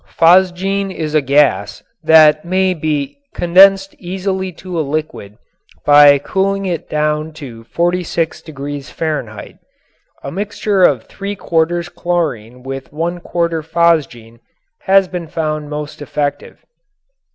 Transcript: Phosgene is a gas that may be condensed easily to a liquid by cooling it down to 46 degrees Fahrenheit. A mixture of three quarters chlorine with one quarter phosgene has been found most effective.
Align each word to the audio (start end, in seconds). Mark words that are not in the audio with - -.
Phosgene 0.09 0.89
is 0.89 1.13
a 1.13 1.21
gas 1.21 1.83
that 2.03 2.43
may 2.43 2.73
be 2.73 3.19
condensed 3.35 3.93
easily 3.99 4.51
to 4.53 4.79
a 4.79 4.81
liquid 4.81 5.37
by 5.85 6.17
cooling 6.17 6.65
it 6.65 6.89
down 6.89 7.33
to 7.33 7.65
46 7.65 8.41
degrees 8.41 8.89
Fahrenheit. 8.89 9.59
A 10.23 10.31
mixture 10.31 10.81
of 10.81 11.03
three 11.03 11.35
quarters 11.35 11.87
chlorine 11.87 12.63
with 12.63 12.91
one 12.91 13.19
quarter 13.19 13.61
phosgene 13.61 14.39
has 14.87 15.07
been 15.07 15.27
found 15.27 15.69
most 15.69 16.01
effective. 16.01 16.65